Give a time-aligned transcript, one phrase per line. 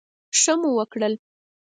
[0.39, 1.13] ښه مو وکړل.